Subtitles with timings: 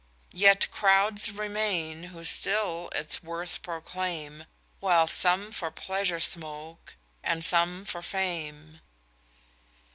[0.35, 4.45] __Yet crowds remain, who still its worth proclaim,
[4.79, 8.81] While some for pleasure smoke, and some for Fame.